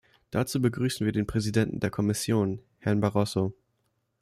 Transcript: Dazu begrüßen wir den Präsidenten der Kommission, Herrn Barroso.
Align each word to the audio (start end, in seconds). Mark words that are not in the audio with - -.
Dazu 0.31 0.59
begrüßen 0.59 1.05
wir 1.05 1.11
den 1.13 1.27
Präsidenten 1.27 1.79
der 1.79 1.91
Kommission, 1.91 2.59
Herrn 2.79 3.01
Barroso. 3.01 3.53